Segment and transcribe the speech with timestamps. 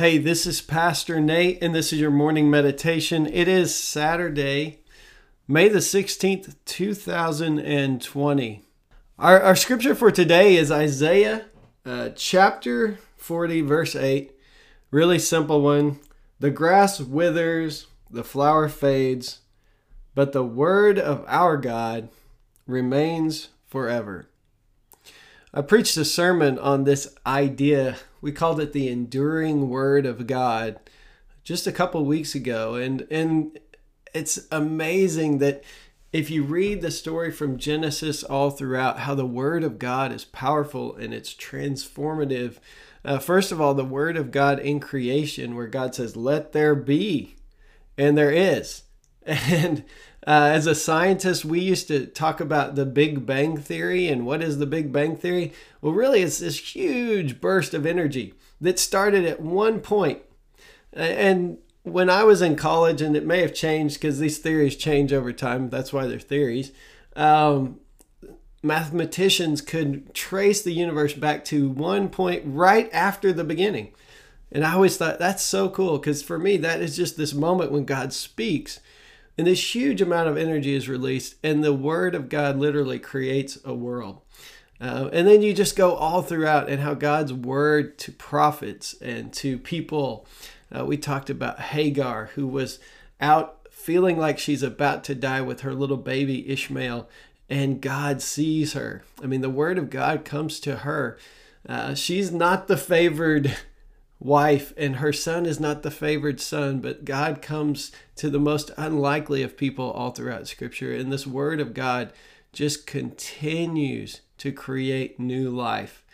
[0.00, 3.26] Hey, this is Pastor Nate, and this is your morning meditation.
[3.26, 4.78] It is Saturday,
[5.46, 8.62] May the 16th, 2020.
[9.18, 11.44] Our, our scripture for today is Isaiah
[11.84, 14.32] uh, chapter 40, verse 8.
[14.90, 16.00] Really simple one.
[16.38, 19.40] The grass withers, the flower fades,
[20.14, 22.08] but the word of our God
[22.66, 24.29] remains forever.
[25.52, 27.96] I preached a sermon on this idea.
[28.20, 30.78] We called it the enduring word of God
[31.42, 33.58] just a couple weeks ago and and
[34.14, 35.64] it's amazing that
[36.12, 40.24] if you read the story from Genesis all throughout how the word of God is
[40.24, 42.56] powerful and it's transformative.
[43.04, 46.74] Uh, first of all, the word of God in creation where God says let there
[46.74, 47.36] be
[47.96, 48.82] and there is.
[49.26, 49.84] And
[50.30, 54.06] uh, as a scientist, we used to talk about the Big Bang Theory.
[54.06, 55.52] And what is the Big Bang Theory?
[55.80, 60.20] Well, really, it's this huge burst of energy that started at one point.
[60.92, 65.12] And when I was in college, and it may have changed because these theories change
[65.12, 66.70] over time, that's why they're theories.
[67.16, 67.80] Um,
[68.62, 73.94] mathematicians could trace the universe back to one point right after the beginning.
[74.52, 77.72] And I always thought that's so cool because for me, that is just this moment
[77.72, 78.78] when God speaks
[79.40, 83.56] and this huge amount of energy is released, and the Word of God literally creates
[83.64, 84.20] a world.
[84.78, 89.32] Uh, and then you just go all throughout and how God's word to prophets and
[89.32, 90.26] to people.
[90.70, 92.80] Uh, we talked about Hagar, who was
[93.18, 97.08] out feeling like she's about to die with her little baby Ishmael,
[97.48, 99.04] and God sees her.
[99.22, 101.16] I mean, the word of God comes to her.
[101.66, 103.56] Uh, she's not the favored
[104.20, 108.70] wife, and her son is not the favored son, but God comes to the most
[108.76, 110.94] unlikely of people all throughout Scripture.
[110.94, 112.12] And this Word of God
[112.52, 116.04] just continues to create new life.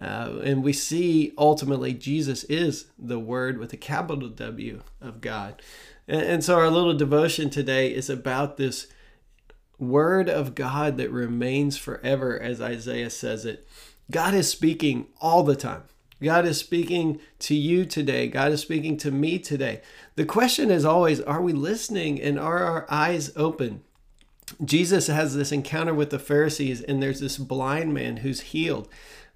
[0.00, 5.62] Uh, and we see ultimately Jesus is the Word with a capital W of God.
[6.08, 8.88] And, and so our little devotion today is about this
[9.78, 13.68] Word of God that remains forever, as Isaiah says it.
[14.10, 15.84] God is speaking all the time.
[16.22, 18.28] God is speaking to you today.
[18.28, 19.82] God is speaking to me today.
[20.14, 23.82] The question is always are we listening and are our eyes open?
[24.64, 28.88] Jesus has this encounter with the Pharisees, and there's this blind man who's healed.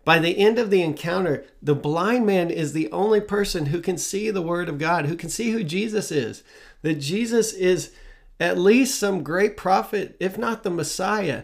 [0.04, 3.98] By the end of the encounter, the blind man is the only person who can
[3.98, 6.44] see the Word of God, who can see who Jesus is.
[6.82, 7.92] That Jesus is
[8.38, 11.42] at least some great prophet, if not the Messiah.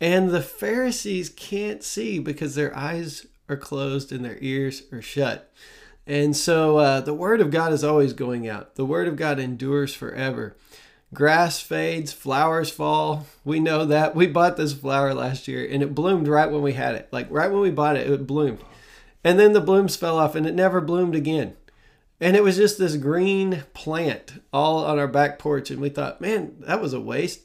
[0.00, 5.52] And the Pharisees can't see because their eyes are closed and their ears are shut.
[6.08, 8.76] And so uh, the word of God is always going out.
[8.76, 10.56] The word of God endures forever.
[11.12, 13.26] Grass fades, flowers fall.
[13.44, 14.14] We know that.
[14.14, 17.08] We bought this flower last year and it bloomed right when we had it.
[17.12, 18.60] Like right when we bought it, it bloomed.
[19.22, 21.56] And then the blooms fell off and it never bloomed again.
[22.20, 25.70] And it was just this green plant all on our back porch.
[25.70, 27.42] And we thought, man, that was a waste.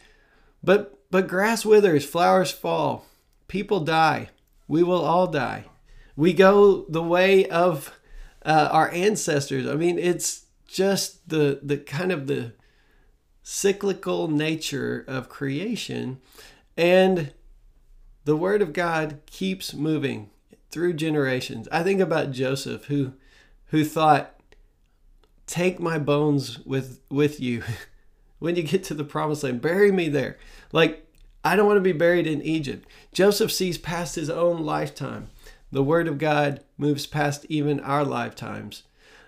[0.64, 3.06] But but grass withers, flowers fall,
[3.48, 4.30] people die.
[4.68, 5.66] We will all die
[6.16, 7.98] we go the way of
[8.46, 9.68] uh, our ancestors.
[9.68, 12.54] I mean, it's just the the kind of the
[13.42, 16.20] cyclical nature of creation,
[16.78, 17.34] and
[18.26, 20.30] the Word of God keeps moving
[20.72, 21.68] through generations.
[21.72, 23.14] I think about Joseph, who
[23.68, 24.40] who thought,
[25.48, 27.64] "Take my bones with with you."
[28.40, 30.38] when you get to the promised land, bury me there.
[30.74, 31.08] Like,
[31.46, 32.86] I don't want to be buried in Egypt.
[33.14, 35.30] Joseph sees past his own lifetime
[35.74, 38.84] the Word of God moves past even our lifetimes.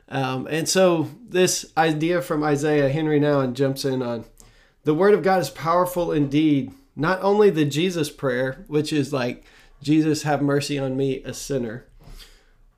[0.08, 4.26] Um, and so, this idea from Isaiah, Henry Nouwen jumps in on
[4.84, 6.72] the Word of God is powerful indeed.
[6.96, 9.44] Not only the Jesus prayer, which is like,
[9.82, 11.88] Jesus, have mercy on me, a sinner,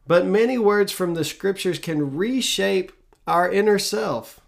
[0.07, 2.93] but many words from the scriptures can reshape
[3.27, 4.39] our inner self.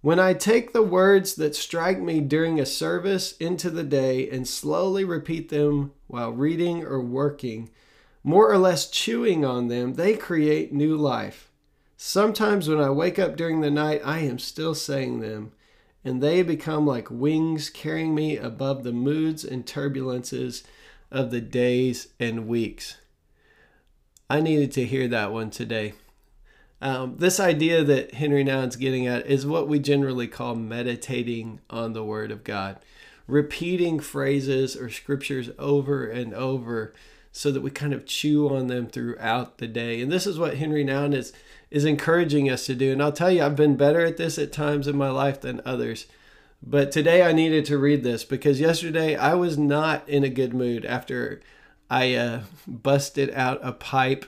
[0.00, 4.48] When I take the words that strike me during a service into the day and
[4.48, 7.70] slowly repeat them while reading or working,
[8.22, 11.50] more or less chewing on them, they create new life.
[11.96, 15.52] Sometimes when I wake up during the night, I am still saying them,
[16.04, 20.62] and they become like wings carrying me above the moods and turbulences
[21.10, 22.96] of the days and weeks.
[24.28, 25.94] I needed to hear that one today.
[26.80, 31.92] Um, this idea that Henry Nouwen's getting at is what we generally call meditating on
[31.92, 32.78] the Word of God,
[33.26, 36.94] repeating phrases or scriptures over and over
[37.32, 40.00] so that we kind of chew on them throughout the day.
[40.00, 41.32] And this is what Henry Nouwen is
[41.70, 42.92] is encouraging us to do.
[42.92, 45.62] And I'll tell you, I've been better at this at times in my life than
[45.64, 46.06] others.
[46.62, 50.52] But today I needed to read this because yesterday I was not in a good
[50.52, 51.40] mood after
[51.88, 54.26] I uh, busted out a pipe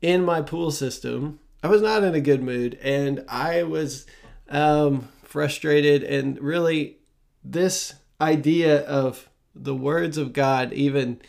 [0.00, 1.40] in my pool system.
[1.62, 4.06] I was not in a good mood and I was
[4.48, 6.02] um, frustrated.
[6.02, 6.98] And really,
[7.44, 11.20] this idea of the words of God, even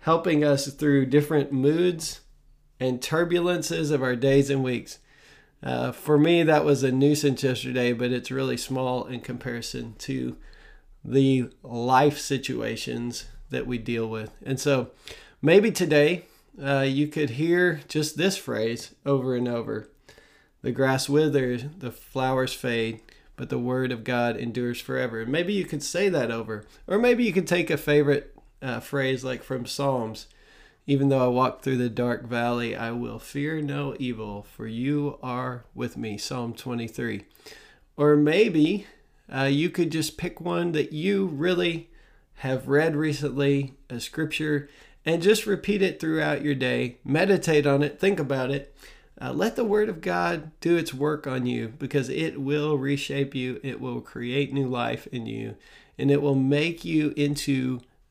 [0.00, 2.20] helping us through different moods
[2.78, 4.98] and turbulences of our days and weeks.
[5.62, 10.36] Uh, for me, that was a nuisance yesterday, but it's really small in comparison to
[11.04, 14.30] the life situations that we deal with.
[14.42, 14.90] And so
[15.42, 16.24] maybe today
[16.62, 19.88] uh, you could hear just this phrase over and over
[20.62, 23.00] The grass withers, the flowers fade,
[23.36, 25.22] but the word of God endures forever.
[25.22, 26.66] And maybe you could say that over.
[26.86, 30.26] Or maybe you could take a favorite uh, phrase like from Psalms.
[30.86, 35.18] Even though I walk through the dark valley, I will fear no evil, for you
[35.22, 36.18] are with me.
[36.18, 37.24] Psalm 23.
[37.96, 38.86] Or maybe
[39.32, 41.90] uh, you could just pick one that you really
[42.36, 44.68] have read recently, a scripture,
[45.04, 46.96] and just repeat it throughout your day.
[47.04, 48.74] Meditate on it, think about it.
[49.20, 53.34] Uh, let the Word of God do its work on you because it will reshape
[53.34, 55.56] you, it will create new life in you,
[55.98, 57.80] and it will make you into